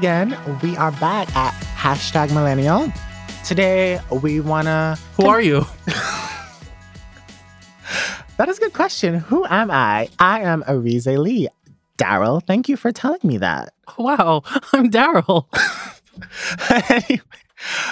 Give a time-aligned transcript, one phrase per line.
[0.00, 0.34] again.
[0.62, 2.90] We are back at hashtag millennial.
[3.44, 4.98] Today, we want to.
[5.16, 5.66] Who are you?
[8.38, 9.16] That is a good question.
[9.16, 10.08] Who am I?
[10.18, 11.48] I am Arize Lee.
[11.98, 13.74] Daryl, thank you for telling me that.
[13.98, 15.44] Wow, I'm Daryl.
[16.70, 17.20] Anyway,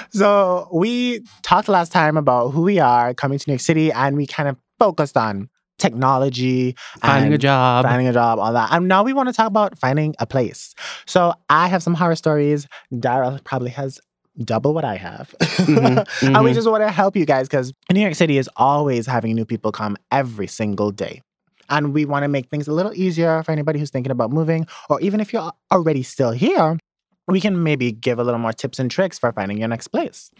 [0.09, 4.17] so, we talked last time about who we are coming to New York City, and
[4.17, 7.85] we kind of focused on technology, Finding a job.
[7.85, 8.71] finding a job, all that.
[8.73, 10.75] And now we want to talk about finding a place.
[11.07, 12.67] So I have some horror stories.
[12.93, 14.01] Daryl probably has
[14.45, 15.35] double what I have.
[15.41, 16.55] Mhm, and we mhm.
[16.55, 19.73] just want to help you guys because New York City is always having new people
[19.73, 21.23] come every single day.
[21.71, 24.67] And we want to make things a little easier for anybody who's thinking about moving,
[24.89, 26.79] or even if you're already still here,
[27.27, 30.31] we can maybe give a little more tips and tricks for finding your next place.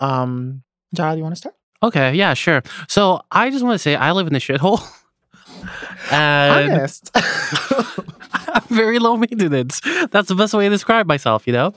[0.00, 0.62] Um,
[0.96, 1.54] Daryl, you want to start?
[1.82, 2.62] Okay, yeah, sure.
[2.88, 4.80] So I just want to say I live in a shithole.
[6.10, 7.10] and Honest.
[7.14, 9.80] I'm very low maintenance.
[10.10, 11.74] That's the best way to describe myself, you know?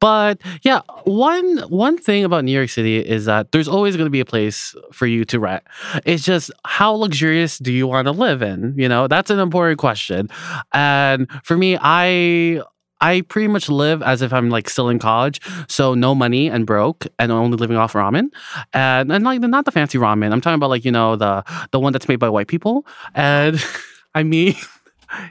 [0.00, 4.10] But yeah, one one thing about New York City is that there's always going to
[4.10, 5.62] be a place for you to rent.
[6.04, 8.74] It's just how luxurious do you want to live in?
[8.76, 10.28] You know, that's an important question.
[10.72, 12.62] And for me, I
[13.00, 16.66] I pretty much live as if I'm like still in college, so no money and
[16.66, 18.30] broke, and only living off ramen,
[18.72, 20.32] and and like not the fancy ramen.
[20.32, 23.62] I'm talking about like you know the the one that's made by white people, and
[24.14, 24.54] I mean.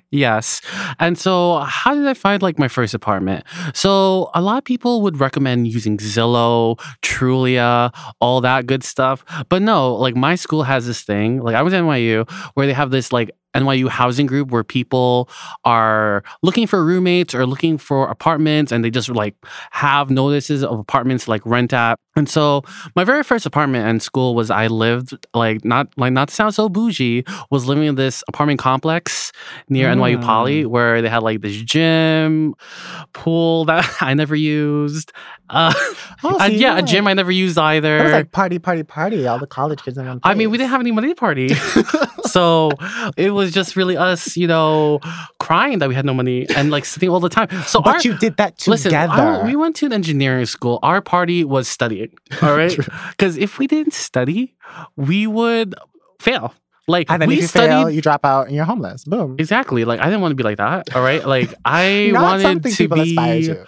[0.10, 0.62] Yes.
[1.00, 3.46] And so, how did I find like my first apartment?
[3.76, 9.24] So, a lot of people would recommend using Zillow, Trulia, all that good stuff.
[9.50, 12.74] But no, like my school has this thing, like I was at NYU, where they
[12.74, 15.30] have this like NYU housing group where people
[15.66, 19.36] are looking for roommates or looking for apartments and they just like
[19.72, 22.00] have notices of apartments like rent at.
[22.18, 22.64] And so
[22.96, 26.54] my very first apartment in school was I lived like not like not to sound
[26.56, 29.32] so bougie, was living in this apartment complex
[29.70, 32.56] near NYU Poly where they had like this gym,
[33.14, 35.14] pool that I never used.
[35.50, 35.74] Uh,
[36.24, 37.98] Oh, and see, yeah, a gym I never used either.
[38.00, 39.28] It was like party, party, party.
[39.28, 41.50] All the college kids in one I mean, we didn't have any money to party.
[42.26, 42.72] so
[43.16, 45.00] it was just really us, you know,
[45.40, 47.50] crying that we had no money and like sitting all the time.
[47.68, 49.14] So But our, you did that listen, together.
[49.14, 50.80] our- we went to an engineering school.
[50.84, 52.07] Our party was studying.
[52.42, 52.76] All right.
[53.12, 54.56] Because if we didn't study,
[54.96, 55.76] we would
[56.20, 56.54] fail.
[56.88, 57.68] Like and then we if you studied.
[57.68, 59.04] fail, you drop out and you're homeless.
[59.04, 59.36] Boom.
[59.40, 59.84] Exactly.
[59.84, 60.96] Like I didn't want to be like that.
[60.96, 61.26] All right.
[61.26, 63.66] Like I wanted to be to.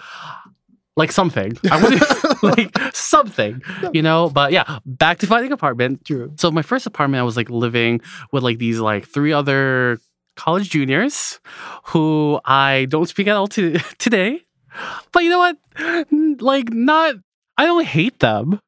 [0.95, 1.57] like something.
[1.69, 3.61] I wanted like something,
[3.93, 4.29] you know.
[4.29, 6.05] But yeah, back to finding apartment.
[6.05, 6.31] True.
[6.37, 7.99] So my first apartment, I was like living
[8.31, 9.99] with like these like three other
[10.37, 11.41] college juniors
[11.87, 14.45] who I don't speak at all to today.
[15.11, 15.57] But you know what?
[16.41, 17.15] Like not
[17.59, 18.61] I don't hate them.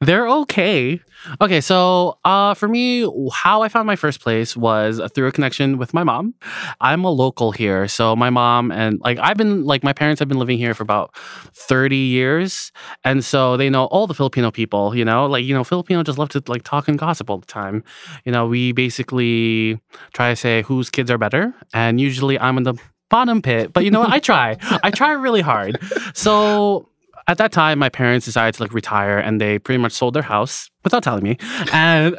[0.00, 1.00] They're okay.
[1.40, 5.78] Okay, so uh, for me, how I found my first place was through a connection
[5.78, 6.34] with my mom.
[6.80, 10.28] I'm a local here, so my mom and like I've been like my parents have
[10.28, 11.14] been living here for about
[11.54, 12.72] 30 years,
[13.04, 14.92] and so they know all the Filipino people.
[14.92, 17.46] You know, like you know, Filipino just love to like talk and gossip all the
[17.46, 17.84] time.
[18.24, 19.80] You know, we basically
[20.14, 22.74] try to say whose kids are better, and usually I'm in the
[23.08, 23.72] bottom pit.
[23.72, 24.10] But you know what?
[24.10, 24.56] I try.
[24.82, 25.78] I try really hard.
[26.14, 26.88] So
[27.28, 30.22] at that time, my parents decided to like retire, and they pretty much sold their
[30.22, 31.36] house without telling me,
[31.72, 32.16] and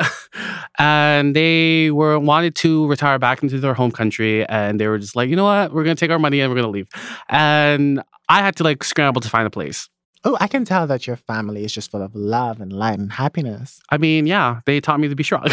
[0.79, 5.15] and they were wanted to retire back into their home country, and they were just
[5.15, 6.87] like, you know what, we're gonna take our money and we're gonna leave,
[7.29, 9.89] and I had to like scramble to find a place.
[10.25, 13.11] Oh, I can tell that your family is just full of love and light and
[13.11, 13.81] happiness.
[13.89, 15.43] I mean, yeah, they taught me to be strong.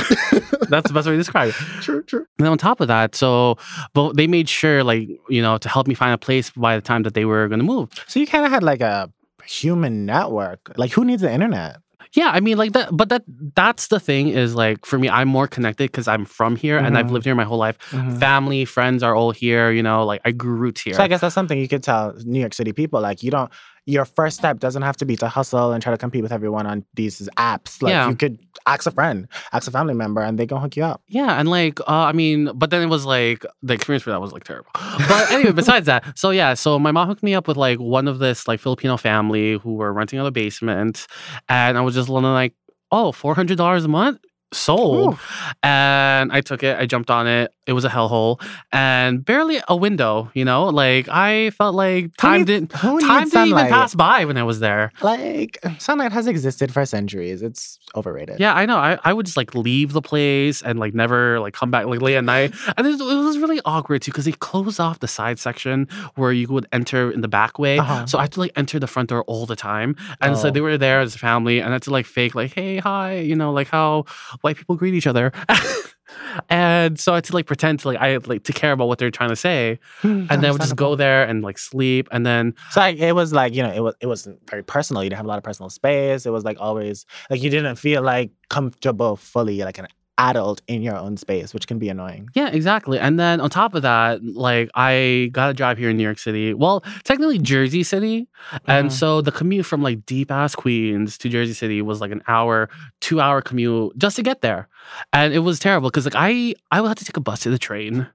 [0.68, 1.54] That's the best way to describe it.
[1.82, 2.24] True, true.
[2.38, 3.58] And on top of that, so
[3.94, 6.82] but they made sure, like, you know, to help me find a place by the
[6.82, 7.90] time that they were gonna move.
[8.06, 9.10] So you kind of had like a
[9.46, 10.72] human network.
[10.76, 11.76] Like, who needs the internet?
[12.12, 13.22] Yeah, I mean, like that, but that
[13.54, 16.98] that's the thing is like for me, I'm more connected because I'm from here and
[16.98, 17.10] I've Mhm.
[17.12, 17.76] lived here my whole life.
[18.18, 19.70] Family, friends are all here.
[19.70, 20.94] You know, like I grew roots here.
[20.94, 23.00] So I guess that's something you could tell New York City people.
[23.00, 23.50] Like, you don't.
[23.86, 26.66] Your first step doesn't have to be to hustle and try to compete with everyone
[26.66, 27.82] on these apps.
[27.82, 28.08] Like, Yeah.
[28.08, 31.02] you could ask a friend, ask a family member, and they gonna hook you up.
[31.08, 34.20] Yeah, and like, uh, I mean, but then it was like the experience for that
[34.20, 34.70] was like terrible.
[34.74, 38.06] But anyway, besides that, so yeah, so my mom hooked me up with like one
[38.06, 41.06] of this like Filipino family who were renting out a basement,
[41.48, 42.54] and I was just learning like,
[42.92, 44.20] oh, four hundred dollars a month.
[44.52, 45.18] Sold, Ooh.
[45.62, 46.76] and I took it.
[46.78, 47.52] I jumped on it.
[47.66, 48.42] It was a hellhole,
[48.72, 50.30] and barely a window.
[50.34, 52.98] You know, like I felt like time didn't time
[53.28, 54.90] didn't even pass by when I was there.
[55.02, 57.42] Like, sunlight has existed for centuries.
[57.42, 58.40] It's overrated.
[58.40, 58.76] Yeah, I know.
[58.76, 62.00] I, I would just like leave the place and like never like come back like
[62.02, 62.52] late at night.
[62.76, 66.32] And it, it was really awkward too because they closed off the side section where
[66.32, 67.78] you would enter in the back way.
[67.78, 68.06] Uh-huh.
[68.06, 69.96] So I had to like enter the front door all the time.
[70.20, 70.50] And so Oh.
[70.50, 73.18] they were there as a family and I had to like fake like, hey, hi,
[73.18, 74.04] you know, like how
[74.40, 75.32] white people greet each other.
[76.48, 78.98] and so I had to like pretend to like I like to care about what
[78.98, 82.54] they're trying to say, hmm, and then just go there and like sleep, and then
[82.70, 85.02] So like, it was like you know it was it wasn't very personal.
[85.02, 86.26] You didn't have a lot of personal space.
[86.26, 89.86] It was like always like you didn't feel like comfortable fully like an
[90.20, 92.28] adult in your own space, which can be annoying.
[92.34, 92.98] Yeah, exactly.
[92.98, 96.18] And then on top of that, like I got a job here in New York
[96.18, 96.52] City.
[96.52, 98.28] Well, technically Jersey City.
[98.66, 98.92] And Mhm.
[98.92, 102.68] so the commute from like deep ass Queens to Jersey City was like an hour,
[103.00, 104.68] two hour commute just to get there.
[105.12, 107.50] And it was terrible because like I I would have to take a bus to
[107.50, 108.06] the train.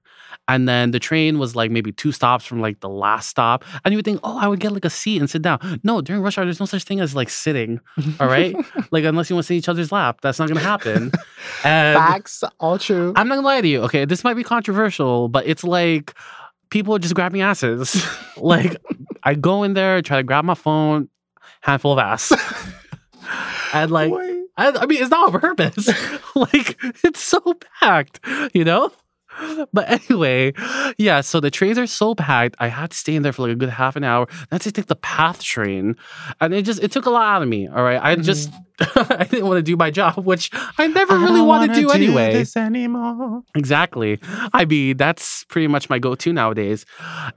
[0.48, 3.64] And then the train was like maybe two stops from like the last stop.
[3.84, 5.80] And you would think, oh, I would get like a seat and sit down.
[5.82, 7.80] No, during rush hour, there's no such thing as like sitting.
[8.20, 8.54] All right.
[8.90, 10.20] like unless you want to sit in each other's lap.
[10.20, 11.12] That's not gonna happen.
[11.64, 13.12] And Facts, all true.
[13.16, 13.82] I'm not gonna lie to you.
[13.82, 16.14] Okay, this might be controversial, but it's like
[16.70, 18.06] people are just grabbing asses.
[18.36, 18.76] like
[19.22, 21.08] I go in there, try to grab my phone,
[21.60, 22.32] handful of ass,
[23.74, 24.12] and like
[24.56, 25.88] I, I mean, it's not on purpose.
[26.34, 27.40] like it's so
[27.80, 28.20] packed,
[28.54, 28.90] you know.
[29.72, 30.52] But anyway,
[30.98, 31.20] yeah.
[31.20, 32.56] So the trains are so packed.
[32.58, 34.26] I had to stay in there for like a good half an hour.
[34.50, 35.96] Then to take the PATH train,
[36.40, 37.68] and it just it took a lot out of me.
[37.68, 38.50] All right, I just
[38.80, 41.24] I didn't want to do my job, which I never Mm-hmm.
[41.24, 42.32] I really want to wanna do anyway.
[42.32, 43.42] this anymore.
[43.54, 44.18] Exactly.
[44.52, 46.84] I mean, that's pretty much my go-to nowadays.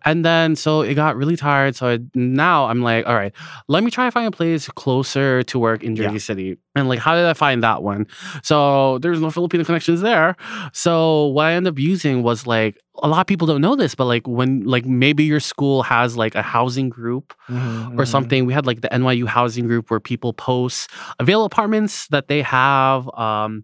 [0.06, 1.76] And then so it got really tired.
[1.76, 3.32] So I, now I'm like, all right,
[3.68, 6.20] let me try to find a place closer to work in Jersey Yeah.
[6.20, 6.58] City.
[6.76, 8.08] And like, how did I find that one?
[8.44, 10.36] So there's no Filipino connections there.
[10.74, 13.96] So what I end up using was like a lot of people don't know this,
[13.96, 18.08] but like when like maybe your school has like a housing group Mhm, or mhm.
[18.08, 18.46] something.
[18.46, 20.90] We had like the NYU housing group where people post
[21.20, 23.64] available apartments that they have, um,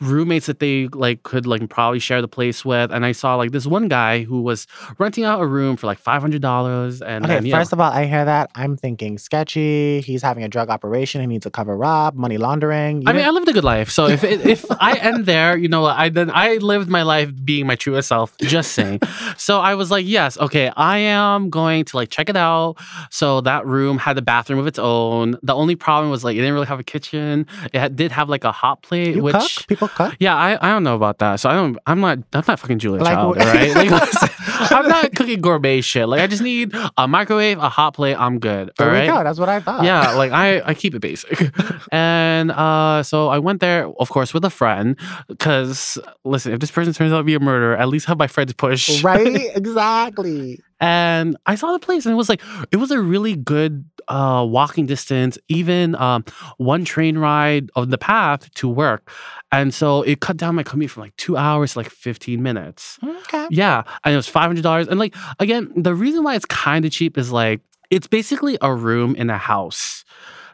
[0.00, 2.90] roommates that they like could like probably share the place with.
[2.90, 4.66] And I saw like this one guy who was
[4.98, 7.02] renting out a room for like five hundred dollars.
[7.02, 8.50] And Okay, yeah, first of all, I hear that.
[8.54, 10.00] I'm thinking sketchy.
[10.00, 11.20] He's having a drug operation.
[11.20, 13.02] He needs a cover up, money laundering.
[13.02, 13.90] You I mean, I lived a good life.
[13.90, 17.66] So if if I end there, you know, I then I lived my life being
[17.66, 18.36] my truest self.
[18.38, 19.00] Just saying.
[19.36, 22.76] so I was like, yes, okay, I am going to like check it out.
[23.10, 25.38] So that room had a bathroom of its own.
[25.42, 27.46] The only problem was like it didn't really have a kitchen.
[27.72, 29.66] It had, did have like a hot plate, you which cook?
[29.66, 30.16] People cook?
[30.18, 31.36] yeah, I, I don't know about that.
[31.36, 31.78] So I don't.
[31.86, 32.18] I'm not.
[32.32, 33.74] I'm not fucking Julia Like, Child, right?
[33.74, 36.08] Like, listen, I'm not cooking gourmet shit.
[36.08, 38.16] Like, I just need a microwave, a hot plate.
[38.16, 38.70] I'm good.
[38.78, 39.06] There all we right.
[39.08, 39.24] go.
[39.24, 39.84] That's what I thought.
[39.84, 41.50] Yeah, like I, I keep it basic.
[41.92, 44.96] and uh, so I went there, of course, with a friend.
[45.28, 48.26] Because listen, if this person turns out to be a murderer, at least have my
[48.26, 49.02] friends push.
[49.02, 49.50] right?
[49.60, 50.60] Exactly.
[50.80, 52.40] And I saw the place, and it was like
[52.72, 56.24] it was a really good uh, walking distance, even um,
[56.58, 59.10] one train ride on the path to work.
[59.52, 62.98] And so it cut down my commute from like two hours to like 15 minutes.
[63.02, 63.46] Okay.
[63.50, 63.84] Yeah.
[64.04, 64.88] And it was $500.
[64.88, 67.60] And like, again, the reason why it's kind of cheap is like,
[67.90, 70.04] it's basically a room in a house.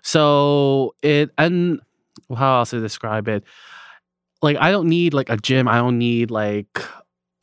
[0.02, 1.80] So it, and
[2.34, 3.42] how else to describe it?
[4.42, 5.66] Like, I don't need like a gym.
[5.66, 6.78] I don't need like,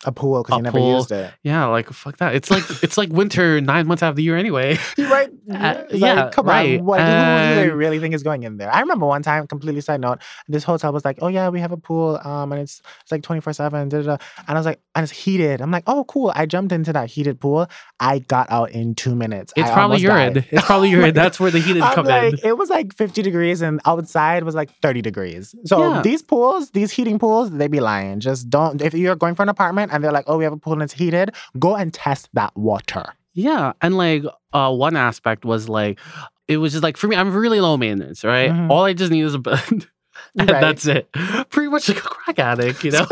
[0.06, 0.96] A pool because you never pool.
[0.98, 1.34] used it.
[1.44, 2.36] yeah, like, fuck that.
[2.36, 4.78] It's like, it's like winter nine months out of the year anyway.
[4.98, 5.30] You're right.
[5.54, 6.80] Uh, yeah, like, come right.
[6.80, 6.86] on.
[6.86, 8.74] What, who do they really think is going in there?
[8.74, 11.74] I remember one time, completely side note, this hotel was like, oh yeah, we have
[11.74, 14.18] a pool, um, and it's it's like 24-7, da, da, da.
[14.48, 15.62] And I was like, and it's heated.
[15.62, 16.32] I'm like, oh cool.
[16.34, 17.68] I jumped into that heated pool.
[18.00, 19.52] I got out in two minutes.
[19.58, 20.34] It's I probably urine.
[20.36, 20.48] died.
[20.50, 21.14] It's probably urine.
[21.24, 22.40] That's where the heat is come like, in.
[22.50, 25.54] it was like 50 degrees and outside was like 30 degrees.
[25.66, 26.02] So Yeah.
[26.02, 28.22] these pools, these heating pools, they be lying.
[28.22, 30.58] Just don't, if you're going for an apartment and they're like, oh, we have a
[30.58, 33.14] pool and it's heated, go and test that water.
[33.34, 36.00] Yeah, and like uh, one aspect was like
[36.48, 38.52] it was just like for me, I'm really low maintenance, right?
[38.52, 38.70] Mhm.
[38.70, 39.60] All I just need is a bed,
[40.38, 40.62] and Right.
[40.62, 41.10] that's it.
[41.50, 43.06] Pretty much like a crack addict, you know.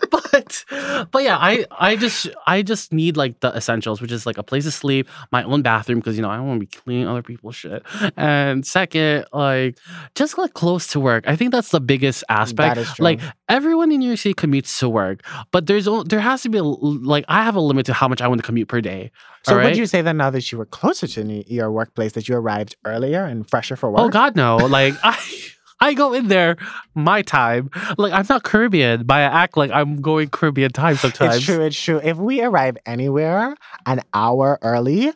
[0.10, 0.64] but
[1.10, 4.42] but yeah, I I just I just need like the essentials, which is like a
[4.42, 7.08] place to sleep, my own bathroom because you know I don't want to be cleaning
[7.08, 7.82] other people's shit,
[8.16, 9.78] and second, like
[10.14, 11.24] just like close to work.
[11.26, 12.76] I think that's the biggest aspect.
[12.76, 13.04] That is true.
[13.04, 16.58] Like everyone in New York City commutes to work, but there's there has to be
[16.58, 19.10] a, like I have a limit to how much I want to commute per day.
[19.44, 22.28] So all would you say that now that you were closer to your workplace, that
[22.28, 24.00] you arrived earlier and fresher for work?
[24.00, 24.56] Oh God, no!
[24.56, 25.18] Like I,
[25.82, 26.56] I go in there
[26.94, 27.70] my time.
[27.98, 31.36] Like I'm not Caribbean, but I act like I'm going Caribbean time sometimes.
[31.36, 31.62] It's true.
[31.62, 32.00] It's true.
[32.02, 35.12] If we arrive anywhere an hour early,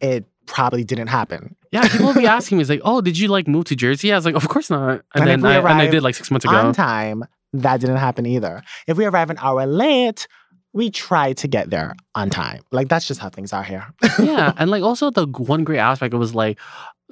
[0.00, 1.56] it probably didn't happen.
[1.70, 4.12] Yeah, people will be asking me, "It's like, oh, did you like move to Jersey?"
[4.12, 6.30] I was like, "Of course not." And, And then I, and I did like six
[6.30, 6.54] months ago.
[6.54, 7.24] On time,
[7.54, 8.62] that didn't happen either.
[8.86, 10.28] If we arrive an hour late,
[10.74, 12.62] we try to get there on time.
[12.72, 13.86] Like that's just how things are here.
[14.18, 16.58] yeah, and like also the one great aspect was like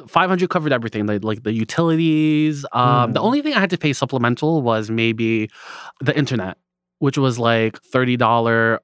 [0.08, 2.64] 500 covered everything, like like the utilities.
[2.72, 3.24] Um, The Mm.
[3.24, 5.50] only thing I had to pay supplemental was maybe
[6.00, 6.56] the internet,
[6.98, 8.80] which was like thirty dollar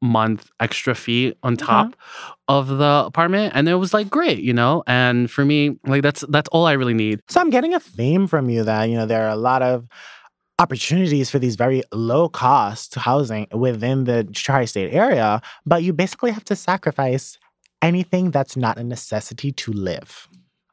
[0.00, 1.96] month extra fee on top
[2.46, 4.82] of the apartment, and it was like great, you know.
[4.86, 7.20] And for me, like that's that's all I really need.
[7.28, 9.86] So I'm getting a theme from you that, you know, there are a lot of
[10.58, 16.30] opportunities for these very low cost housing within the tri state area, but you basically
[16.32, 17.38] have to sacrifice
[17.82, 20.28] anything that's not a necessity to live.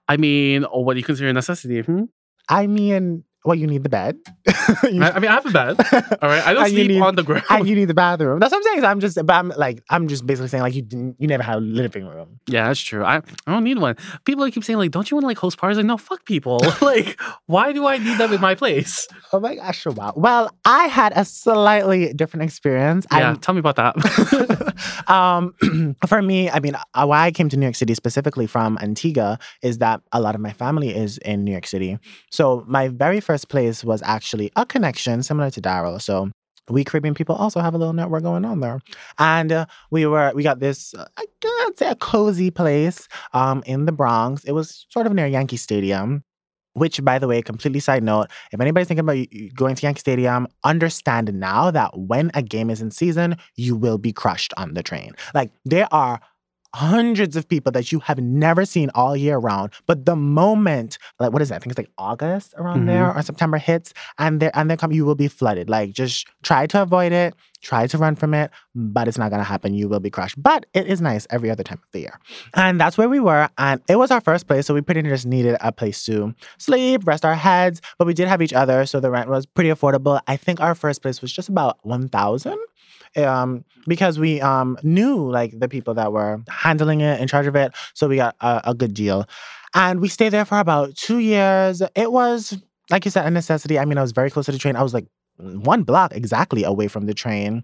[0.07, 1.81] I mean, what do you consider a necessity?
[1.81, 2.03] Hmm?
[2.49, 4.17] I mean, well, you need the bed.
[4.83, 5.75] You- I, I mean, I have a bed.
[6.21, 7.45] All right, I don't sleep need- on the ground.
[7.49, 8.39] and you need the bathroom.
[8.39, 8.81] That's what I'm saying.
[8.81, 11.43] So I'm just, but I'm like, I'm just basically saying, like, you didn't, you never
[11.43, 12.39] had a living room.
[12.47, 13.03] Yeah, that's true.
[13.03, 13.95] I, I don't need one.
[14.25, 16.59] People keep saying like, "Don't you want to like host parties?" Like, no, fuck people.
[16.81, 19.07] like, why do I need them in my place?
[19.31, 20.13] Oh my gosh, wow.
[20.15, 23.05] Well, I had a slightly different experience.
[23.11, 23.95] Yeah, I'm- tell me about that.
[25.07, 25.53] um,
[26.07, 29.37] for me, I mean, uh, why I came to New York City specifically from Antigua
[29.61, 31.97] is that a lot of my family is in New York City.
[32.31, 36.01] So my very first place was actually a connection similar to Daryl.
[36.01, 36.31] So
[36.69, 38.79] we Caribbean people also have a little network going on there,
[39.19, 43.85] and uh, we were we got this uh, I'd say a cozy place um, in
[43.85, 44.43] the Bronx.
[44.45, 46.23] It was sort of near Yankee Stadium.
[46.73, 49.25] Which, by the way, completely side note, if anybody's thinking about
[49.55, 53.97] going to Yankee Stadium, understand now that when a game is in season, you will
[53.97, 55.13] be crushed on the train.
[55.33, 56.19] Like there are
[56.75, 61.31] hundreds of people that you have never seen all year round, but the moment, like
[61.31, 61.55] what is that?
[61.55, 62.87] I think it's like August around Mhm.
[62.87, 65.69] there or September hits, and they and they come, you will be flooded.
[65.69, 69.43] Like just try to avoid it, try to run from it, but it's not gonna
[69.43, 69.73] happen.
[69.73, 70.35] You will be crushed.
[70.41, 72.19] But it is nice every other time of the year.
[72.53, 73.47] And that's where we were.
[73.57, 74.65] And it was our first place.
[74.67, 77.81] So we pretty much just needed a place to sleep, rest our heads.
[77.97, 78.85] But we did have each other.
[78.85, 80.19] So the rent was pretty affordable.
[80.27, 82.57] I think our first place was just about 1000
[83.17, 87.55] um, because we um, knew like the people that were handling it, in charge of
[87.55, 87.73] it.
[87.93, 89.27] So we got a, a good deal.
[89.73, 91.81] And we stayed there for about two years.
[91.95, 92.57] It was,
[92.89, 93.77] like you said, a necessity.
[93.77, 94.75] I mean, I was very close to the train.
[94.75, 95.05] I was like
[95.37, 97.63] one block exactly away from the train.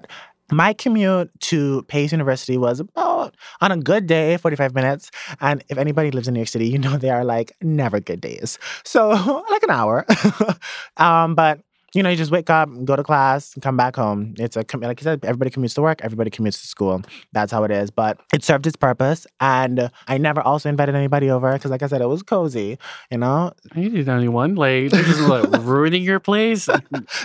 [0.52, 5.10] My commute to Pace University was about, on a good day, 45 minutes.
[5.40, 8.20] And if anybody lives in New York City, you know they are like never good
[8.20, 8.60] days.
[8.84, 9.10] So,
[9.50, 10.06] like an hour.
[10.98, 11.62] um, but,
[11.94, 14.34] you know, you just wake up, go to class, come back home.
[14.38, 17.02] It's a, like you said, everybody commutes to work, everybody commutes to school.
[17.34, 17.92] That's how it is.
[17.92, 19.28] But it served its purpose.
[19.40, 22.78] And I never also invited anybody over because, like I said, it was cozy,
[23.12, 23.52] you know?
[23.76, 26.70] you need anyone like just like ruining your place.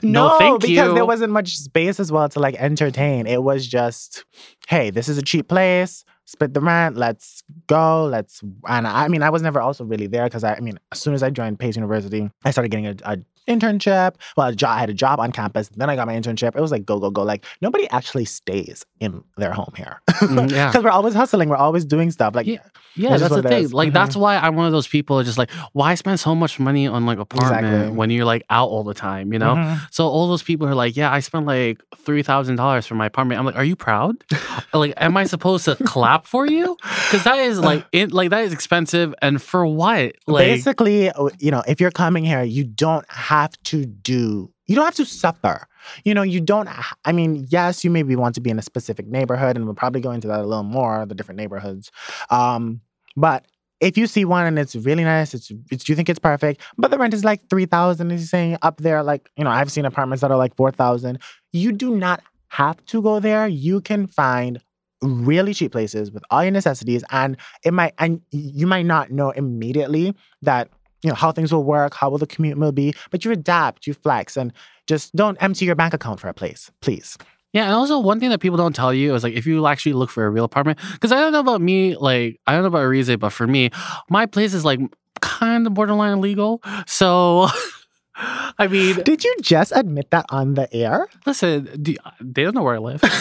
[0.02, 0.76] No, thank because you.
[0.76, 3.26] Because there wasn't much space as well to like entertain.
[3.26, 4.24] It was just,
[4.68, 6.04] hey, this is a cheap place.
[6.24, 6.96] Split the rent.
[6.96, 8.06] Let's go.
[8.06, 8.42] Let's.
[8.66, 11.14] And I mean, I was never also really there because I, I mean, as soon
[11.14, 13.18] as I joined Pace University, I started getting a, a
[13.48, 14.14] internship.
[14.36, 15.68] Well, job, I had a job on campus.
[15.70, 16.56] Then I got my internship.
[16.56, 17.22] It was like go go go.
[17.22, 20.68] Like nobody actually stays in their home here Mm, yeah.
[20.70, 22.34] because we're always hustling, We're always doing stuff.
[22.34, 22.58] Like Yeah.
[22.98, 23.68] Yeah, That's the thing.
[23.68, 23.92] Like Mhm.
[23.92, 27.04] that's why I'm one of those people just like, why spend so much money on
[27.04, 27.94] like apartment Exactly.
[27.94, 29.54] when you're like out all the time, you know?
[29.54, 29.78] mhm.
[29.90, 33.04] So all those people are like, yeah, I spent like three thousand dollars for my
[33.06, 33.38] apartment.
[33.38, 34.14] I'm like, are you proud?
[34.72, 36.74] like, am I supposed to clap for you?
[36.82, 40.14] Because that is like it, like that is expensive, and for what?
[40.26, 44.74] Like, basically, uh, you know, if you're coming here, you don't have to do, you
[44.74, 45.66] don't have to suffer.
[46.04, 46.68] You know, you don't,
[47.04, 50.00] I mean, yes, you maybe want to be in a specific neighborhood, and we'll probably
[50.00, 51.90] go into that a little more, the different neighborhoods.
[52.30, 52.80] Um,
[53.16, 53.46] but
[53.80, 56.90] if you see one and it's really nice, it's, it's you think it's perfect, but
[56.90, 59.84] the rent is like 3000 as you're saying up there, like, you know, I've seen
[59.84, 61.18] apartments that are like 4000
[61.52, 63.46] You do not have to go there.
[63.46, 64.60] You can find
[65.02, 69.30] really cheap places with all your necessities and it might and you might not know
[69.30, 70.70] immediately that
[71.02, 73.86] you know how things will work how will the commute will be but you adapt
[73.86, 74.52] you flex and
[74.86, 77.16] just don't empty your bank account for a place please
[77.52, 79.94] Yeah, and also one thing that people don't tell you is like if you actually
[79.94, 82.68] look for a real apartment, because I don't know about me, like I don't know
[82.68, 83.70] about Arize, but for me,
[84.10, 84.80] my place is like
[85.22, 86.60] kind of borderline legal.
[86.86, 87.48] So,
[88.16, 92.62] I mean, did you just admit that on the air listen, do, they don't know
[92.62, 93.00] where I live.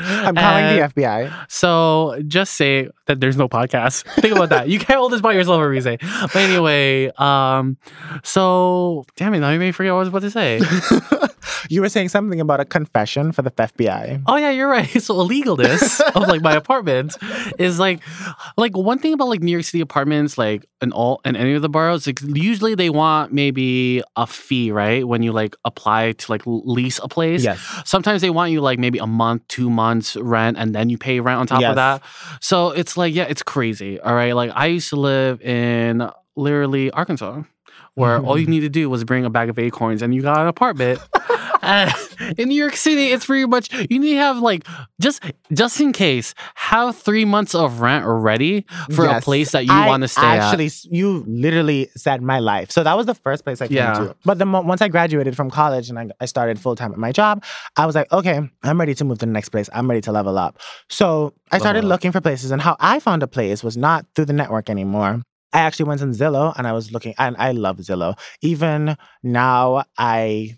[0.00, 4.04] i'm calling And the fbi So just say that there's no podcast.
[4.20, 4.68] Think about that.
[4.68, 6.00] You can't hold this by yourself, Arize.
[6.32, 7.76] But anyway, um,
[8.22, 10.60] so damn it, now you me forget what I was about to say.
[11.70, 14.88] you were saying something about a confession for the fbi Oh yeah, you're right.
[15.00, 17.16] So illegalness of like my apartment
[17.58, 18.00] is like
[18.56, 21.62] like one thing about like New York City apartments, like in all in any of
[21.62, 25.06] the boroughs, like usually they want maybe a fee, right?
[25.06, 27.42] When you like apply to like lease a place.
[27.44, 30.98] yes Sometimes they want you like maybe a month, two months rent, and then you
[30.98, 31.70] pay rent on top Yes.
[31.70, 32.02] of that.
[32.40, 34.00] So it's like, yeah, it's crazy.
[34.00, 34.34] All right.
[34.34, 37.42] Like I used to live in literally Arkansas,
[38.00, 38.52] where all you mm-hmm.
[38.52, 41.00] need to do was bring a bag of acorns and you got an apartment.
[42.38, 44.66] In New York City, it's pretty much you need to have like
[45.00, 48.64] just just in case have three months of rent ready
[48.94, 50.84] for a place that you want to stay actually, at.
[50.86, 52.70] you literally said my life.
[52.70, 53.92] So that was the first place I came Yeah.
[53.92, 54.16] to.
[54.24, 56.98] But the mo- once I graduated from college and I, I started full time at
[56.98, 57.44] my job,
[57.76, 59.68] I was like, okay, I'm ready to move to the next place.
[59.72, 60.58] I'm ready to level up.
[60.88, 61.88] So I started uh-huh.
[61.88, 65.22] looking for places, and how I found a place was not through the network anymore.
[65.52, 68.18] I actually went on Zillow and I was looking, and I love Zillow.
[68.42, 70.56] Even now, I.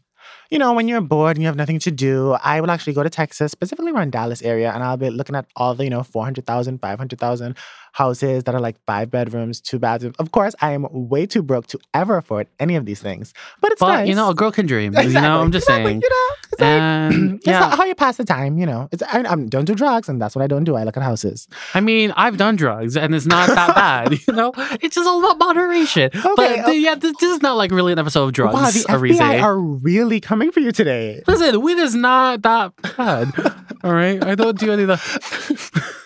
[0.50, 3.02] you know, when you're bored and you have nothing to do, I will actually go
[3.02, 6.02] to Texas, specifically around Dallas area, and I'll be looking at all the, you know,
[6.02, 7.56] 400,000, 500,000
[7.92, 10.16] houses that are like five bedrooms, two bathrooms.
[10.18, 13.70] Of course, I am way too broke to ever afford any of these things, but
[13.72, 14.08] it's But nice.
[14.08, 14.92] you know, a girl can dream.
[14.92, 15.14] Exactly.
[15.14, 16.02] You know, I'm just Exactly, saying.
[16.02, 18.88] You know, it's like, it's yeah, not how you pass the time, you know.
[18.92, 20.74] It's I, I don't do drugs, and that's what I don't do.
[20.76, 21.48] I look at houses.
[21.74, 24.12] I mean, I've done drugs and it's not that bad.
[24.26, 26.10] You know, it's just all about moderation.
[26.36, 28.54] but Okay, yeah, this, this is not like really an episode of drugs.
[28.54, 29.18] wow, the Arize.
[29.18, 31.22] FBI are really coming for you today.
[31.26, 33.32] Listen, weed is not that bad.
[33.84, 35.92] all right, I don't do any of the.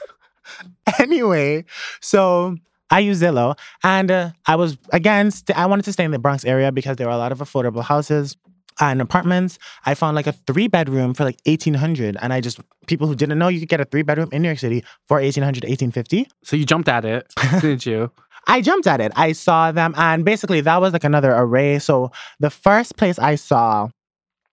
[0.99, 1.65] anyway,
[2.01, 2.57] so
[2.91, 5.31] I use Zillow, and uh, I was again.
[5.31, 7.39] St- I wanted to stay in the Bronx area because there were a lot of
[7.39, 8.37] affordable houses
[8.79, 9.59] and apartments.
[9.85, 13.15] I found like a three bedroom for like eighteen hundred, and I just people who
[13.15, 16.29] didn't know you could get a three bedroom in New York City for 1800 1850
[16.45, 18.11] So you jumped at it, didn't you?
[18.47, 19.11] I jumped at it.
[19.17, 21.81] I saw them, and basically that was like another array.
[21.81, 23.89] So the first place I saw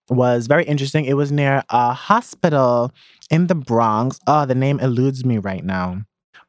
[0.09, 1.05] was very interesting.
[1.05, 2.91] It was near a hospital
[3.29, 4.19] in the Bronx.
[4.25, 6.01] Oh, the name eludes me right now.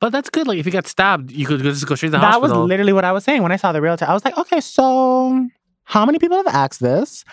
[0.05, 0.47] But that's good.
[0.47, 2.47] Like if you got stabbed, you could just go straight to the hospital.
[2.47, 4.05] that was literally what I was saying when I saw the realtor.
[4.05, 5.49] I was like, okay, so
[5.85, 7.25] how many people have asked this?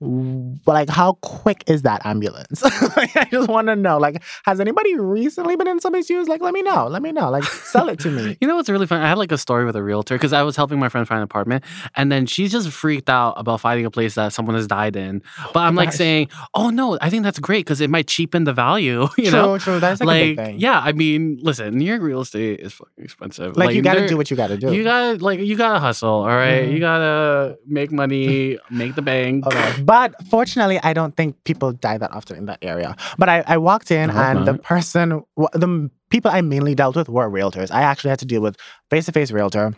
[0.00, 2.62] Like, how quick is that ambulance?
[2.96, 3.98] like, I just want to know.
[3.98, 6.28] Like, has anybody recently been in somebody's shoes?
[6.28, 6.86] Like, let me know.
[6.86, 7.30] Let me know.
[7.30, 8.36] Like, sell it to me.
[8.46, 9.00] You know what's really fun?
[9.00, 11.18] I had like a story with a realtor because I was helping my friend find
[11.18, 11.64] an apartment,
[11.96, 15.22] and then she's just freaked out about finding a place that someone has died in.
[15.54, 15.96] But I'm like Gosh.
[15.98, 19.40] saying, "Oh no, I think that's great because it might cheapen the value." You true,
[19.40, 19.80] know, true.
[19.80, 20.58] That's like, thing.
[20.60, 20.78] yeah.
[20.78, 23.56] I mean, listen, New York real estate is fucking expensive.
[23.56, 24.72] Like, you got to do what you got to do.
[24.72, 26.64] You got to like you gotta hustle, all right?
[26.68, 26.72] Mhm.
[26.72, 29.46] You gotta make money, make the bank.
[29.46, 29.82] Okay.
[29.86, 32.96] But fortunately, I don't think people die that often in that area.
[33.18, 36.96] But I, I walked in I hope and the person, the people I mainly dealt
[36.96, 37.70] with were realtors.
[37.70, 38.56] I actually had to deal with
[38.90, 39.74] face to face realtor.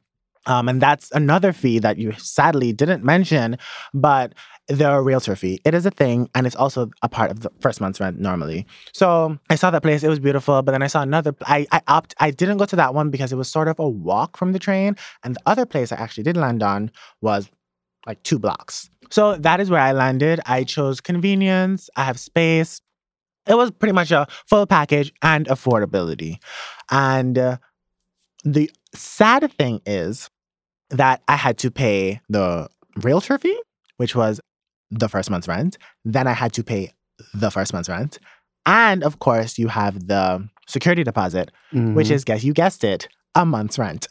[0.46, 3.58] Um, and that's another fee that you sadly didn't mention,
[3.92, 4.32] but
[4.68, 5.60] the realtor fee.
[5.66, 8.66] It is a thing, and it's also a part of the first month's rent normally.
[8.94, 10.62] So I saw that place; it was beautiful.
[10.62, 11.34] But then I saw another.
[11.42, 12.14] I I opt.
[12.18, 14.58] I didn't go to that one because it was sort of a walk from the
[14.58, 16.90] train, and the other place I actually did land on
[17.21, 17.50] was
[18.08, 18.90] like two blocks.
[19.10, 20.40] So that is where I landed.
[20.47, 21.88] I chose convenience.
[21.97, 22.80] I have space.
[23.47, 26.36] It was pretty much a full package and affordability.
[26.90, 27.58] And uh,
[28.44, 30.28] the sad thing is
[30.90, 33.58] that I had to pay the realtor fee,
[33.99, 34.40] which was
[34.90, 35.78] the first month's rent.
[36.04, 36.92] Then I had to pay
[37.34, 38.18] the first month's rent.
[38.66, 42.10] And of course, you have the security deposit, which Mhm.
[42.10, 44.06] is, guess you guessed it, a month's rent.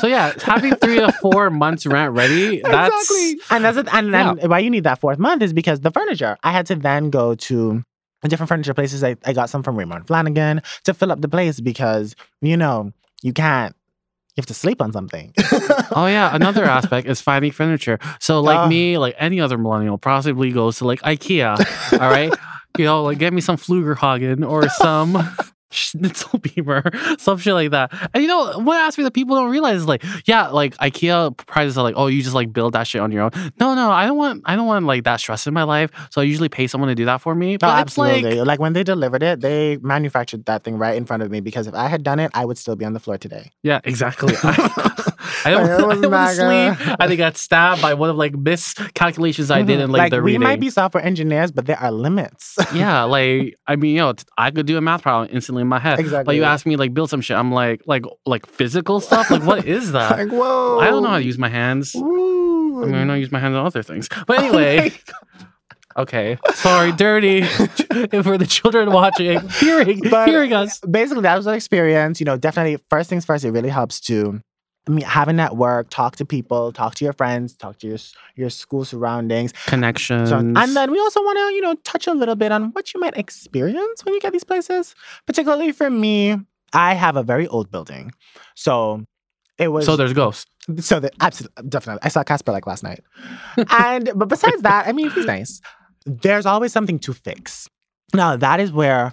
[0.00, 2.60] so yeah, having three to four months rent ready.
[2.64, 3.40] That's exactly.
[3.56, 3.88] And that's it.
[3.92, 6.36] And then why you need that fourth month is because the furniture.
[6.42, 7.82] I had to then go to
[8.28, 9.02] different furniture places.
[9.04, 12.56] I, I got some from Raymour & Flanigan to fill up the place because, you
[12.56, 13.74] know, you can't,
[14.36, 15.34] you have to sleep on something.
[15.92, 17.98] Oh yeah, another aspect is finding furniture.
[18.20, 18.68] So like Ah.
[18.68, 21.58] me, like any other millennial, possibly goes to like IKEA.
[22.00, 22.32] All right,
[22.78, 25.14] you know, like get me some Flugerhagen or some
[25.70, 27.92] Schnitzelbeamer, some shit like that.
[28.14, 31.78] And you know, one aspect that people don't realize is like, yeah, like IKEA prices
[31.78, 33.30] are like, oh, you just like build that shit on your own.
[33.58, 35.90] No, no, I don't want, I don't want like that stress in my life.
[36.10, 37.54] So I usually pay someone to do that for me.
[37.54, 38.36] Oh, But it's absolutely.
[38.38, 41.40] like, Like, when they delivered it, they manufactured that thing right in front of me
[41.40, 43.50] because if I had done it, I would still be on the floor today.
[43.62, 44.34] yeah, exactly.
[44.42, 45.09] I
[45.44, 46.96] don't, I don't want not to sleep.
[47.00, 49.84] I think got stabbed by one of like miscalculations I did Mhm.
[49.84, 50.40] in like, the we reading.
[50.40, 52.56] We might be software engineers, but there are limits.
[52.74, 55.68] yeah, like I mean, you know, t- I could do a math problem instantly in
[55.68, 55.98] my head.
[56.00, 56.24] Exactly.
[56.24, 59.30] But you ask me like build some shit, I'm like, like, like physical stuff.
[59.30, 60.18] Like, what is that?
[60.18, 60.78] like, whoa.
[60.80, 61.94] I don't know how to use my hands.
[61.94, 62.82] Ooh.
[62.82, 64.08] I mean, I know how to use my hands on other things.
[64.26, 64.92] But anyway,
[65.96, 70.80] okay, sorry, dirty for the children watching, hearing, But- hearing us.
[70.80, 74.40] basically that was an experience you know definitely first things first it really helps to
[74.98, 77.98] Have a network, talk to people, talk to your friends, talk to your
[78.36, 79.52] your school surroundings.
[79.66, 80.30] Connections.
[80.30, 82.92] So, and then we also want to, you know, touch a little bit on what
[82.94, 84.94] you might experience when you get these places.
[85.26, 86.36] Particularly for me,
[86.72, 88.12] I have a very old building,
[88.54, 89.04] so
[89.58, 90.46] it was so there's ghosts.
[90.80, 92.00] so the absolutely definitely.
[92.02, 93.04] I saw Casper like last night.
[93.70, 95.60] and but besides that, I mean, he's nice.
[96.06, 97.68] There's always something to fix.
[98.14, 99.12] Now that is where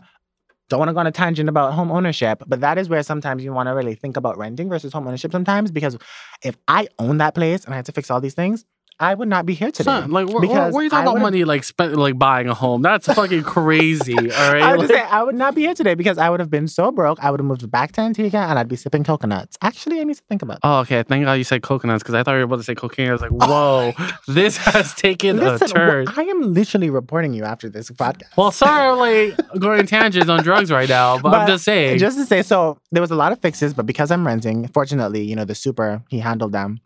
[0.70, 3.44] don't want to go on a tangent about home ownership, but that is where sometimes
[3.44, 5.98] you want to really think about renting versus home ownership sometimes because
[6.44, 8.66] if I own that place and I had to fix all these things,
[9.00, 9.84] I would not be here today.
[9.84, 12.18] Son, like, where, because where are you I talking about would've- money like spent like
[12.18, 12.82] buying a home?
[12.82, 14.18] That's fucking crazy.
[14.18, 14.64] All right.
[14.64, 16.68] I would Like- say I would not be here today because I would have been
[16.68, 17.24] so broke.
[17.24, 19.56] I would have moved back to Antigua and I'd be sipping coconuts.
[19.62, 20.60] Actually, I need to think about.
[20.64, 21.04] Oh, okay.
[21.04, 23.10] Thank God you said coconuts because I thought you were about to say cocaine.
[23.10, 26.08] I was like, oh whoa, this has taken Listen, a turn.
[26.16, 28.36] I am literally reporting you after this podcast.
[28.36, 32.00] Well, sorry, I'm like going tangents on drugs right now, but, I'm just saying.
[32.00, 35.22] Just to say, so there was a lot of fixes, but because I'm renting, fortunately,
[35.24, 36.80] you know, the super he handled them.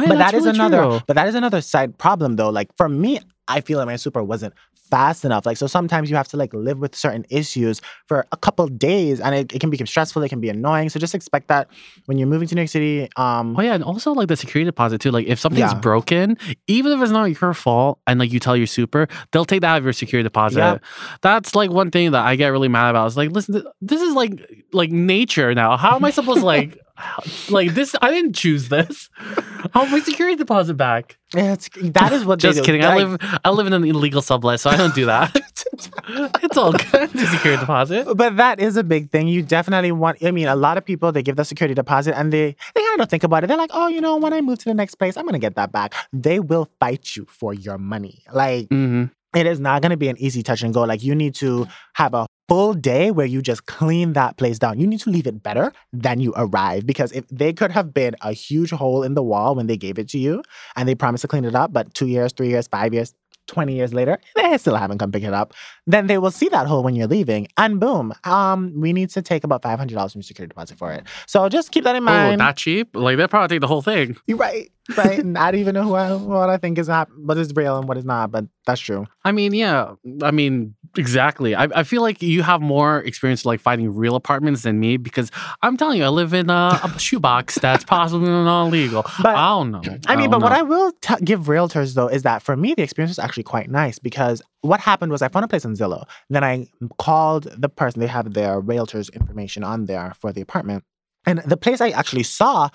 [0.00, 0.76] Oh, yeah, but that's really another.
[0.78, 1.00] true.
[1.06, 2.50] But that is another side problem, though.
[2.50, 4.54] Like for me, I feel like my super wasn't
[4.90, 5.46] fast enough.
[5.46, 9.20] Like so sometimes you have to like live with certain issues for a couple days
[9.20, 10.88] and it, it can become stressful, it can be annoying.
[10.88, 11.68] So just expect that
[12.06, 13.08] when you're moving to New York City.
[13.14, 15.12] Um Oh yeah, and also like the security deposit too.
[15.12, 15.78] Like if something's Yeah.
[15.78, 16.36] broken,
[16.66, 19.68] even if it's not your fault, and like you tell your super, they'll take that
[19.74, 20.58] out of your security deposit.
[20.58, 20.82] Yep.
[21.22, 23.06] That's like one thing that I get really mad about.
[23.06, 25.76] It's like, listen, this is like like nature now.
[25.76, 26.76] How am I supposed to like
[27.48, 27.94] like this?
[28.00, 29.08] I didn't choose this.
[29.72, 31.16] How my security deposit back?
[31.32, 32.84] it's that is what they Just kidding.
[32.84, 35.34] I live I live in an illegal sublet, so I don't do that.
[36.42, 37.10] it's all good.
[37.10, 38.06] The security deposit.
[38.16, 39.28] But that is a big thing.
[39.28, 40.24] You definitely want.
[40.24, 42.94] I mean, a lot of people they give the security deposit and they they kind
[42.94, 43.46] of don't think about it.
[43.46, 45.54] They're like, oh, you know, when I move to the next place, I'm gonna get
[45.54, 45.94] that back.
[46.12, 48.24] They will fight you for your money.
[48.32, 50.82] Like hmm it is not gonna be an easy touch and go.
[50.82, 54.80] Like you need to have a full day where you just clean that place down.
[54.80, 58.16] You need to leave it better than you arrive because if they could have been
[58.22, 60.42] a huge hole in the wall when they gave it to you
[60.74, 63.14] and they promised to clean it up, but two years, three years, five years.
[63.46, 65.54] 20 years later, they still haven't come pick it up.
[65.84, 69.22] Then they will see that hole when you're leaving, and boom, um, we need to
[69.22, 71.04] take about $500 from your security deposit for it.
[71.26, 72.16] So just keep that in mind.
[72.16, 72.40] Oh, mind.
[72.42, 72.94] that cheap?
[72.94, 74.16] Like they'll probably take the whole thing.
[74.28, 75.18] You're right, right.
[75.24, 77.78] and I don't even know who I, what I think is hap- what is real
[77.78, 79.06] and what is not, but that's true.
[79.24, 79.94] I mean, yeah.
[80.22, 81.54] I mean, exactly.
[81.54, 85.30] I, I feel like you have more experience like finding real apartments than me because
[85.62, 89.02] I'm telling you, I live in a, a shoebox that's possibly not legal.
[89.22, 89.82] But- I don't know.
[90.06, 90.52] I mean, don't but what.
[90.52, 93.70] I will t- give realtors though is that for me, the experience was actually quite
[93.70, 96.06] nice because what happened was I found a place on Zillow.
[96.28, 96.66] Then I
[96.98, 100.84] called the person, they have their realtor's information on there for the apartment.
[101.26, 102.70] And the place I actually saw,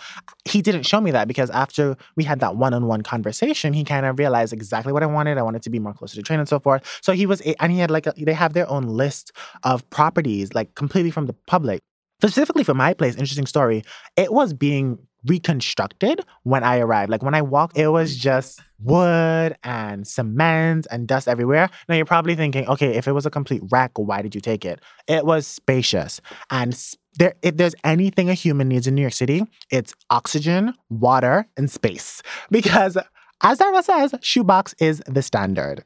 [0.45, 4.19] he didn't show me that because after we had that one-on-one conversation, he kind of
[4.19, 5.37] realized exactly what I wanted.
[5.37, 6.99] I wanted to be more closer to train and so forth.
[7.01, 9.31] So he was, and he had like, a, they have their own list
[9.63, 11.81] of properties, like completely from the public.
[12.21, 13.83] Specifically for my place, interesting story,
[14.15, 17.11] it was being reconstructed when I arrived.
[17.11, 18.19] Like when I walked, it was oh.
[18.19, 21.69] just wood and cement and dust everywhere.
[21.87, 24.65] Now you're probably thinking, okay, if it was a complete wreck, why did you take
[24.65, 24.81] it?
[25.07, 26.21] It was spacious.
[26.49, 26.77] And
[27.17, 31.69] there, if there's anything a human needs in New York City, it's oxygen, water, and
[31.69, 32.21] space.
[32.51, 32.97] Because
[33.43, 35.83] as Daryl says, shoebox is the standard.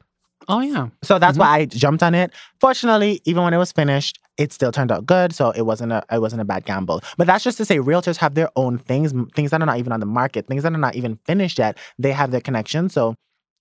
[0.48, 0.88] Oh, yeah.
[1.02, 1.40] So that's mm-hmm.
[1.40, 2.32] why I jumped on it.
[2.60, 5.34] Fortunately, even when it was finished, it still turned out good.
[5.34, 7.02] So it wasn't a it wasn't a bad gamble.
[7.18, 9.92] But that's just to say, realtors have their own things, things that are not even
[9.92, 11.76] on the market, things that are not even finished yet.
[11.98, 12.94] They have their connections.
[12.94, 13.14] So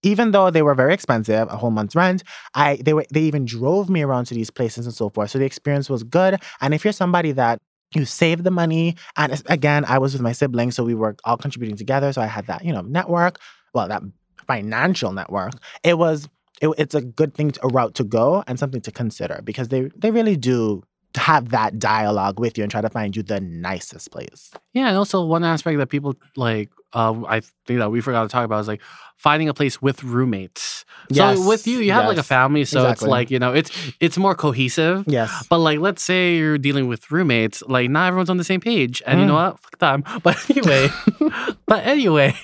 [0.03, 2.23] even though they were very expensive, a whole month's rent,
[2.55, 5.31] I they were they even drove me around to these places and so forth.
[5.31, 6.41] So the experience was good.
[6.61, 7.59] And if you're somebody that
[7.93, 11.37] you save the money, and again, I was with my siblings, so we were all
[11.37, 12.13] contributing together.
[12.13, 13.39] So I had that, you know, network,
[13.73, 14.01] well, that
[14.47, 15.53] financial network.
[15.83, 16.29] It was
[16.61, 19.69] it, it's a good thing to, a route to go and something to consider because
[19.69, 20.83] they they really do
[21.15, 24.51] have that dialogue with you and try to find you the nicest place.
[24.73, 28.29] Yeah, and also one aspect that people like, uh, I think that we forgot to
[28.29, 28.81] talk about is like
[29.17, 30.85] finding a place with roommates.
[31.09, 33.71] Yes, So with you, you have like a family, so it's like you know, it's
[33.99, 35.03] it's more cohesive.
[35.07, 35.47] Yes.
[35.49, 39.01] But like, let's say you're dealing with roommates, like not everyone's on the same page,
[39.07, 39.51] and you know Mm.
[39.51, 39.59] what?
[39.61, 40.03] Fuck them.
[40.23, 40.89] But anyway,
[41.69, 42.33] but anyway,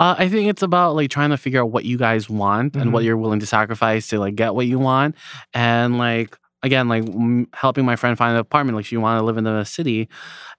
[0.00, 2.92] uh, I think it's about like trying to figure out what you guys want and
[2.92, 3.06] what Mhm.
[3.06, 5.14] you're willing to sacrifice to like get what you want,
[5.54, 8.74] and like again, like mm, helping my friend find an apartment.
[8.76, 10.08] Like she wanted to live in the city,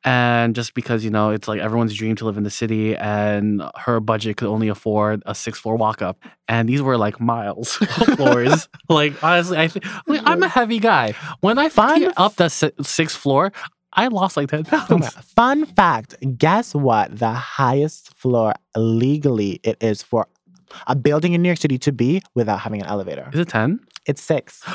[0.06, 3.62] and just because you know it's like everyone's dream to live in the city, and
[3.76, 7.78] her budget could only afford a six floor walk up, and these were like miles
[7.82, 8.70] of floors.
[8.90, 11.16] like honestly, I think like, I'm a heavy guy.
[11.42, 13.52] When I find up the si- sixth floor,
[14.00, 14.92] I lost like ten pounds.
[14.92, 15.02] Um,
[15.40, 17.18] fun fact guess what?
[17.18, 20.28] The highest floor legally it is for
[20.88, 23.30] a building in New York City to be without having an elevator.
[23.34, 23.80] Is it ten?
[24.06, 24.64] It's six.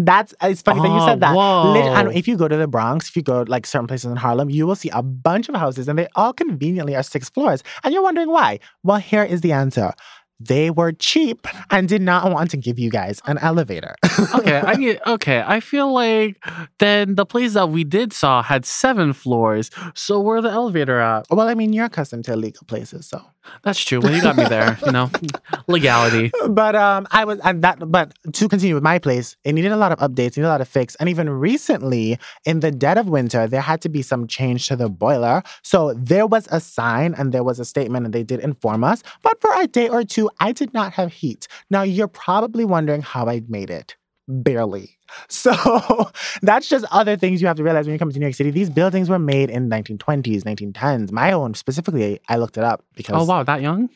[0.00, 1.34] That's it's funny that you Oh, said that.
[1.36, 4.08] Oh, Lit- and if you go to the Bronx, if you go like certain places
[4.12, 7.28] in Harlem, you will see a bunch of houses and they all conveniently are six
[7.28, 7.64] floors.
[7.82, 8.60] And you're wondering why.
[8.84, 9.92] Well, here is the answer.
[10.40, 13.96] They were cheap and did not want to give you guys an elevator.
[14.34, 15.42] okay, I get okay.
[15.44, 16.36] I feel like
[16.78, 19.70] then the place that we did saw had seven floors.
[19.94, 21.26] So where the elevator at?
[21.30, 23.20] well, I mean, you're accustomed to illegal places, so.
[23.62, 24.00] That's true.
[24.00, 24.78] Well, you got me there.
[24.84, 25.10] You know,
[25.68, 26.30] legality.
[26.48, 27.90] But um, I was and that.
[27.90, 30.60] But to continue with my place, it needed a lot of updates, needed a lot
[30.60, 34.26] of fix, and even recently, in the dead of winter, there had to be some
[34.26, 35.42] change to the boiler.
[35.62, 39.02] So there was a sign and there was a statement, and they did inform us.
[39.22, 41.48] But for a day or two, I did not have heat.
[41.70, 43.97] Now you're probably wondering how I made it.
[44.28, 44.94] Barely.
[45.28, 46.10] So
[46.42, 48.50] that's just other things you have to realize when you come to New York City.
[48.50, 51.10] These buildings were made in 1920s, 1910s.
[51.10, 53.88] My own specifically, I looked it up because Oh wow, that young?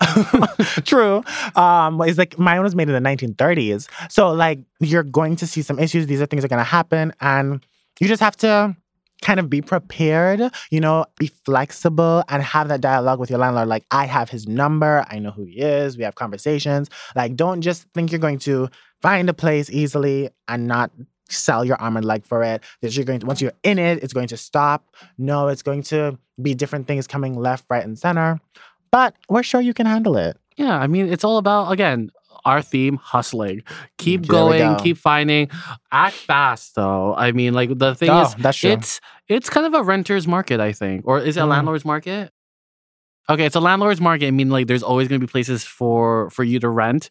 [0.84, 1.24] True.
[1.56, 3.88] Um, it's like my own was made in the 1930s.
[4.10, 6.06] So like you're going to see some issues.
[6.06, 7.66] These are things that are gonna happen, and
[7.98, 8.76] you just have to
[9.22, 13.68] kind of be prepared, you know, be flexible and have that dialogue with your landlord.
[13.68, 16.88] Like, I have his number, I know who he is, we have conversations.
[17.14, 18.68] Like, don't just think you're going to
[19.02, 20.90] find a place easily and not
[21.28, 22.62] sell your arm and leg for it.
[22.82, 24.94] That you're going to, once you're in it, it's going to stop.
[25.18, 28.38] No, it's going to be different things coming left, right, and center.
[28.90, 30.36] But we're sure you can handle it.
[30.56, 32.10] Yeah, I mean, it's all about again
[32.44, 33.62] our theme hustling.
[33.98, 34.82] Keep There going, go.
[34.82, 35.50] keep finding.
[35.92, 37.14] Act fast though.
[37.14, 38.70] I mean, like the thing Oh, is, that's true.
[38.70, 41.48] it's it's kind of a renter's market, I think, or is it a Mm.
[41.50, 42.32] landlord's market?
[43.30, 44.26] Okay, it's a landlord's market.
[44.26, 47.08] I mean, like there's always going to be places for for you to rent,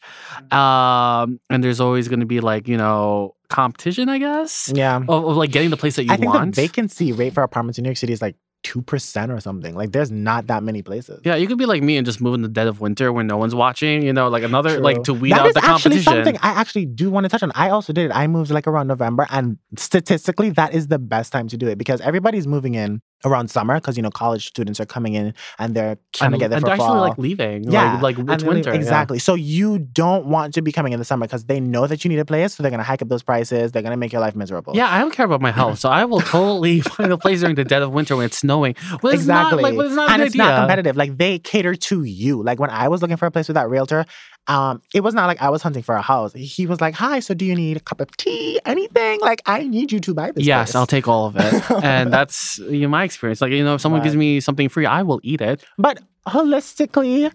[0.51, 4.97] um, and there's always going to be like you know competition, I guess, Yeah.
[4.97, 6.53] of, of like getting the place that you I think want.
[6.55, 9.73] the vacancy rate for apartments in New York City is like 2% or something.
[9.73, 11.21] Like, there's not that many places.
[11.25, 13.25] yeah, you could be like me and just move in the dead of winter when
[13.25, 14.03] no one's watching.
[14.03, 16.13] You know, like another like to weed That out is the actually competition.
[16.13, 17.51] something I actually do want to touch on.
[17.55, 18.11] I also did it.
[18.13, 21.77] I moved like around November, and statistically, that is the best time to do it
[21.77, 25.75] because everybody's moving in around summer because you know college students are coming in and
[25.75, 27.01] they're trying to and, get there and for actually fall.
[27.01, 27.63] like leaving.
[27.63, 28.71] yeah, like, like it's winter.
[28.71, 28.75] yeah.
[28.75, 29.19] Exactly.
[29.19, 32.09] So you don't want to be coming in the summer because they know that you
[32.09, 33.71] need a place, so they're gonna hike up those prices.
[33.71, 34.75] They're gonna make your life miserable.
[34.75, 37.55] Yeah, I don't care about my health, so I will totally find a place during
[37.55, 38.75] the dead of winter when it's snowing.
[39.01, 39.61] Well, it's exactly.
[39.61, 40.43] not like, well, it's not and it's idea.
[40.43, 40.97] not competitive.
[40.97, 42.41] Like they cater to you.
[42.43, 44.05] Like when I was looking for a place with that realtor,
[44.49, 46.33] um, it was not like I was hunting for a house.
[46.33, 48.59] He was like, "Hi, so do you need a cup of tea?
[48.65, 49.21] Anything?
[49.21, 52.11] Like I need you to buy this." Yes, place." I'll take all of it, and
[52.11, 53.41] that's you know, my experience.
[53.41, 55.63] Like you know, if someone gives me something free, I will eat it.
[55.77, 57.31] But holistically,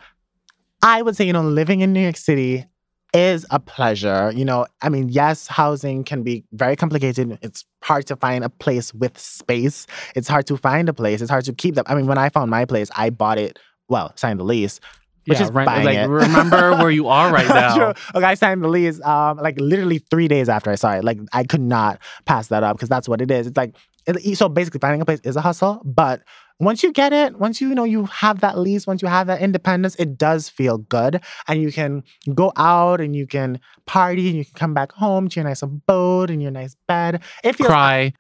[0.82, 2.66] I would say, you know, living in New York City
[3.14, 4.32] is a pleasure.
[4.34, 7.38] You know, I mean, yes, housing can be very complicated.
[7.42, 9.86] It's hard to find a place with space.
[10.16, 11.22] It's hard to find a place.
[11.22, 11.84] It's hard to keep them.
[11.86, 14.80] I mean, when I found my place, I bought it, well, signed the lease.
[15.26, 16.08] Which yeah, is right, like it.
[16.08, 17.74] remember where you are right now.
[17.74, 18.04] True.
[18.14, 21.04] Okay, I signed the lease um like literally three days after I saw it.
[21.04, 23.46] Like I could not pass that up because that's what it is.
[23.46, 23.74] It's like
[24.06, 26.22] it, so basically finding a place is a hustle, but
[26.60, 29.26] once you get it, once you, you know you have that lease, once you have
[29.26, 32.02] that independence, it does feel good, and you can
[32.34, 35.62] go out and you can party and you can come back home to your nice
[35.62, 37.22] abode and your nice bed.
[37.42, 38.12] It feels Cry.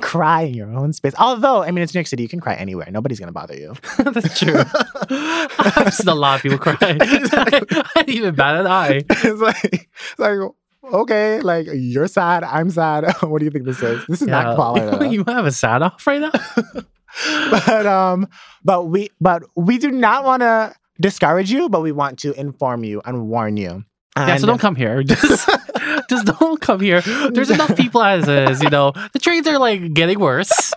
[0.00, 1.14] Cry in your own space.
[1.18, 2.88] Although I mean, it's New York City, you can cry anywhere.
[2.90, 3.74] Nobody's gonna bother you.
[3.98, 4.54] that's true.
[5.10, 6.76] I've seen a lot of people cry.
[6.80, 9.04] I didn't even bat an eye.
[9.08, 10.38] it's like, it's like
[10.92, 13.04] okay, like you're sad, I'm sad.
[13.22, 14.04] what do you think this is?
[14.06, 15.08] This is not quality.
[15.10, 16.32] you have a sad off right now.
[17.50, 18.28] but um,
[18.64, 22.84] but we but we do not want to discourage you, but we want to inform
[22.84, 23.84] you and warn you.
[24.16, 25.02] Yeah, so don't come here.
[25.04, 25.48] Just,
[26.10, 27.00] just don't come here.
[27.00, 28.62] There's enough people as is.
[28.62, 30.72] You know, the trains are like getting worse.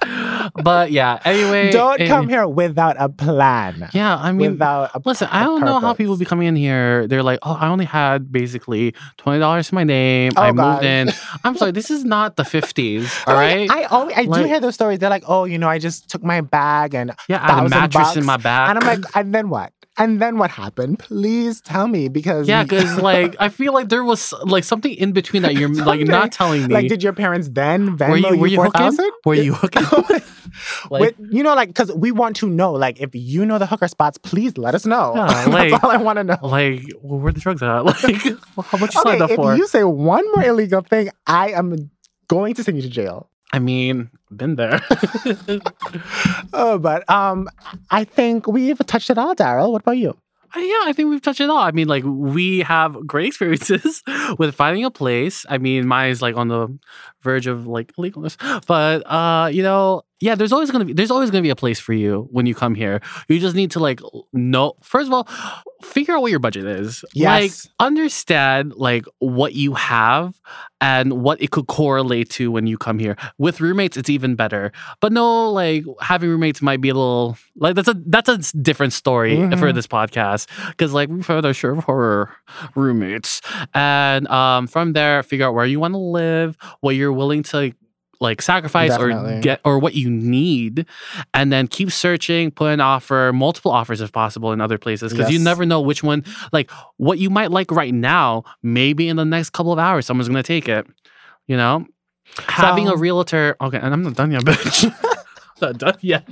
[0.56, 1.72] But yeah, anyway.
[1.72, 3.89] don't eh, come here without a plan.
[3.94, 7.08] Yeah, I mean, without a listen, I don't know how people be coming in here.
[7.08, 10.34] They're like, oh, I only had basically twenty dollars to my name.
[10.36, 11.10] Oh, I moved in.
[11.44, 13.12] I'm sorry, this is not the fifties.
[13.28, 13.70] all right?
[13.70, 13.72] Like, right.
[13.72, 15.00] I always, I do hear those stories.
[15.00, 17.70] They're like, oh, you know, I just took my bag and yeah, I had a
[17.70, 18.70] mattress in my back.
[18.70, 19.74] and I'm like, and then what?
[20.01, 20.99] And then what happened?
[20.99, 25.11] Please tell me because yeah, because like I feel like there was like something in
[25.11, 26.73] between that you're like not telling me.
[26.73, 29.11] like, did your parents then Venmo were you were you four hooking?
[29.25, 29.83] Were you hooking?
[30.89, 33.65] Like- With, you know, like, because we want to know, like, if you know the
[33.65, 35.13] hooker spots, please let us know.
[35.15, 36.37] Yeah, like- That's all I want to know.
[36.43, 37.79] like, well, where the drugs at?
[37.85, 37.95] Like,
[38.65, 39.55] how much you Okay, signed up if for?
[39.55, 41.89] you say one more illegal thing, I am
[42.27, 43.29] going to send you to jail.
[43.53, 44.81] I mean, been there.
[46.53, 47.47] Oh, but um,
[47.89, 49.71] I think we've touched it all, Daryl.
[49.71, 50.17] What about you?
[50.55, 51.57] Uh, yeah, I think we've touched it all.
[51.57, 54.03] I mean, like we have great experiences
[54.37, 55.45] with finding a place.
[55.49, 56.77] I mean, mine is like on the
[57.21, 58.37] verge of like legalness,
[58.67, 61.79] but uh, you know, yeah, there's always gonna be there's always gonna be a place
[61.79, 63.01] for you when you come here.
[63.27, 63.99] You just need to like
[64.31, 65.27] know first of all,
[65.84, 67.03] figure out what your budget is.
[67.13, 67.65] Yes.
[67.67, 70.39] Like understand like what you have
[70.79, 73.15] and what it could correlate to when you come here.
[73.39, 74.71] With roommates, it's even better.
[74.99, 78.93] But no, like having roommates might be a little like that's a that's a different
[78.93, 79.73] story for Mhm.
[79.73, 82.31] this podcast because like we've had our share of horror
[82.75, 83.41] roommates,
[83.73, 87.73] and um, from there figure out where you want to live, what you're willing to
[88.21, 90.86] like sacrifice or get or what you need
[91.34, 95.31] and then keep searching put an offer multiple offers if possible in other places because
[95.31, 99.25] you never know which one like what you might like right now maybe in the
[99.25, 100.86] next couple of hours someone's gonna take it
[101.47, 101.86] you know?
[102.47, 104.89] Having a realtor okay and i'm not done yet bitch.
[105.62, 106.27] Not done yet.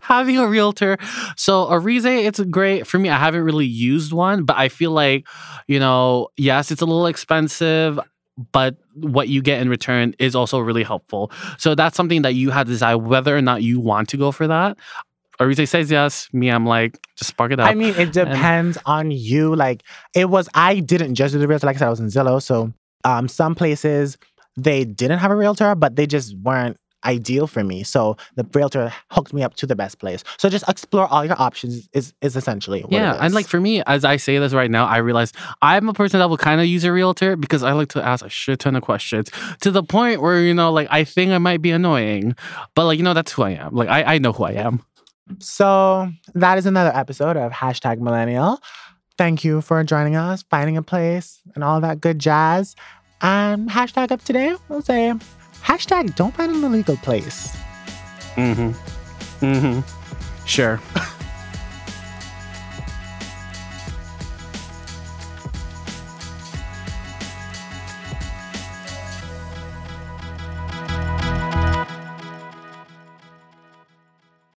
[0.00, 0.96] Having a realtor
[1.36, 2.86] so Arize, it's great.
[2.86, 5.26] For me i haven't really used one but i feel like
[5.66, 8.00] you know yes it's a little expensive
[8.52, 12.50] but what you get in return is also really helpful so that's something that you
[12.50, 14.76] have to decide whether or not you want to go for that
[15.40, 19.10] Arize says yes me i'm like just spark it up I mean, it depends on
[19.10, 19.56] you.
[19.56, 19.82] Like,
[20.14, 21.66] it was, I didn't just do the realtor.
[21.66, 22.42] Like I said, I was in Zillow.
[22.42, 22.72] So,
[23.04, 24.18] um, some places
[24.56, 27.82] they didn't have a realtor, but they just weren't ideal for me.
[27.82, 30.24] So the realtor hooked me up to the best place.
[30.38, 33.82] So just explore all your options is is essentially what yeah, and like for me,
[33.86, 36.66] as I say this right now, I realize I'm a person that will kind of
[36.66, 39.82] use a realtor because I like to ask a shit ton of questions to the
[39.82, 42.34] point where you know, like I think I might be annoying,
[42.74, 43.74] but like you know, that's who I am.
[43.74, 44.82] Like I, I know who I am.
[45.38, 48.60] So that is another episode of hashtag millennial.
[49.18, 52.76] Thank you for joining us, finding a place, and all that good jazz.
[53.22, 55.14] And hashtag up today, we'll say
[55.66, 57.56] hashtag don't find an illegal place.
[58.36, 58.70] Mm-hmm.
[59.44, 60.46] Mm-hmm.
[60.46, 60.80] Sure.